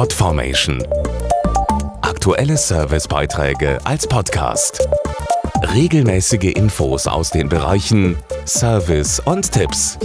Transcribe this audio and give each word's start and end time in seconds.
Podformation. 0.00 0.82
Aktuelle 2.00 2.56
Servicebeiträge 2.56 3.78
als 3.84 4.06
Podcast. 4.06 4.88
Regelmäßige 5.74 6.54
Infos 6.54 7.06
aus 7.06 7.28
den 7.28 7.50
Bereichen 7.50 8.16
Service 8.46 9.20
und 9.20 9.52
Tipps. 9.52 9.98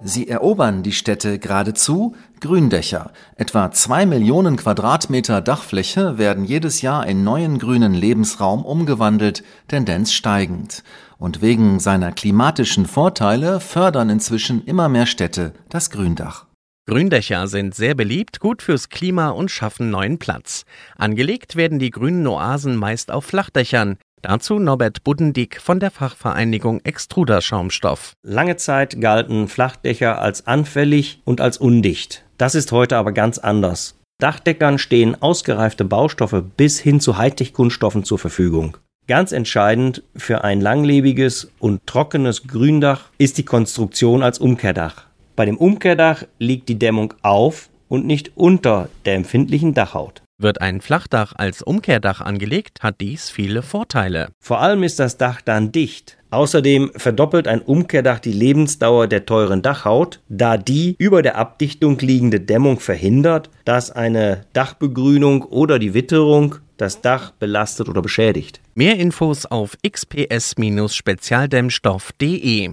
Sie 0.00 0.28
erobern 0.28 0.84
die 0.84 0.92
Städte 0.92 1.40
geradezu 1.40 2.14
Gründächer. 2.38 3.10
Etwa 3.34 3.72
zwei 3.72 4.06
Millionen 4.06 4.56
Quadratmeter 4.56 5.40
Dachfläche 5.40 6.18
werden 6.18 6.44
jedes 6.44 6.80
Jahr 6.80 7.08
in 7.08 7.24
neuen 7.24 7.58
grünen 7.58 7.92
Lebensraum 7.92 8.64
umgewandelt, 8.64 9.42
Tendenz 9.66 10.12
steigend. 10.12 10.84
Und 11.18 11.42
wegen 11.42 11.80
seiner 11.80 12.12
klimatischen 12.12 12.86
Vorteile 12.86 13.58
fördern 13.58 14.10
inzwischen 14.10 14.64
immer 14.64 14.88
mehr 14.88 15.06
Städte 15.06 15.54
das 15.68 15.90
Gründach. 15.90 16.46
Gründächer 16.88 17.48
sind 17.48 17.74
sehr 17.74 17.96
beliebt, 17.96 18.38
gut 18.38 18.62
fürs 18.62 18.88
Klima 18.88 19.30
und 19.30 19.50
schaffen 19.50 19.90
neuen 19.90 20.18
Platz. 20.18 20.64
Angelegt 20.96 21.56
werden 21.56 21.80
die 21.80 21.90
grünen 21.90 22.24
Oasen 22.28 22.76
meist 22.76 23.10
auf 23.10 23.24
Flachdächern. 23.24 23.98
Dazu 24.22 24.60
Norbert 24.60 25.02
Buddendick 25.02 25.60
von 25.60 25.80
der 25.80 25.90
Fachvereinigung 25.90 26.80
Extruderschaumstoff. 26.84 28.12
Lange 28.22 28.56
Zeit 28.56 29.00
galten 29.00 29.48
Flachdächer 29.48 30.20
als 30.20 30.46
anfällig 30.46 31.20
und 31.24 31.40
als 31.40 31.58
undicht. 31.58 32.24
Das 32.38 32.54
ist 32.54 32.70
heute 32.70 32.96
aber 32.98 33.10
ganz 33.10 33.38
anders. 33.38 33.96
Dachdeckern 34.18 34.78
stehen 34.78 35.20
ausgereifte 35.20 35.84
Baustoffe 35.84 36.44
bis 36.56 36.78
hin 36.78 37.00
zu 37.00 37.18
Hightech-Kunststoffen 37.18 38.04
zur 38.04 38.20
Verfügung. 38.20 38.76
Ganz 39.08 39.32
entscheidend 39.32 40.04
für 40.14 40.44
ein 40.44 40.60
langlebiges 40.60 41.50
und 41.58 41.84
trockenes 41.86 42.46
Gründach 42.46 43.10
ist 43.18 43.38
die 43.38 43.44
Konstruktion 43.44 44.22
als 44.22 44.38
Umkehrdach. 44.38 45.05
Bei 45.36 45.44
dem 45.44 45.58
Umkehrdach 45.58 46.24
liegt 46.38 46.70
die 46.70 46.78
Dämmung 46.78 47.12
auf 47.20 47.68
und 47.88 48.06
nicht 48.06 48.32
unter 48.36 48.88
der 49.04 49.14
empfindlichen 49.14 49.74
Dachhaut. 49.74 50.22
Wird 50.38 50.62
ein 50.62 50.80
Flachdach 50.80 51.34
als 51.36 51.62
Umkehrdach 51.62 52.20
angelegt, 52.20 52.82
hat 52.82 53.00
dies 53.00 53.30
viele 53.30 53.62
Vorteile. 53.62 54.30
Vor 54.40 54.60
allem 54.60 54.82
ist 54.82 54.98
das 54.98 55.16
Dach 55.18 55.40
dann 55.42 55.70
dicht. 55.72 56.18
Außerdem 56.30 56.90
verdoppelt 56.96 57.48
ein 57.48 57.62
Umkehrdach 57.62 58.18
die 58.18 58.32
Lebensdauer 58.32 59.06
der 59.06 59.24
teuren 59.26 59.62
Dachhaut, 59.62 60.20
da 60.28 60.58
die 60.58 60.96
über 60.98 61.22
der 61.22 61.36
Abdichtung 61.36 61.98
liegende 61.98 62.40
Dämmung 62.40 62.80
verhindert, 62.80 63.48
dass 63.64 63.90
eine 63.90 64.44
Dachbegrünung 64.52 65.42
oder 65.42 65.78
die 65.78 65.94
Witterung 65.94 66.56
das 66.76 67.00
Dach 67.00 67.30
belastet 67.30 67.88
oder 67.88 68.02
beschädigt. 68.02 68.60
Mehr 68.74 68.98
Infos 68.98 69.46
auf 69.46 69.78
xps-spezialdämmstoff.de 69.86 72.72